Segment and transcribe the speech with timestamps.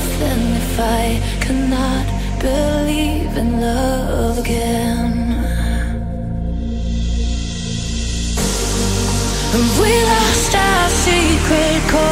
[0.00, 1.04] nothing if I
[1.44, 2.06] cannot
[2.40, 5.12] believe in love again.
[9.54, 12.09] And we lost our secret code.